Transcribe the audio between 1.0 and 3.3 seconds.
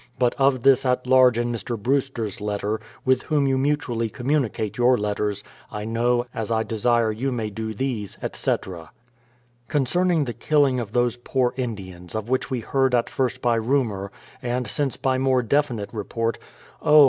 large in Mr. Brewster's letter, with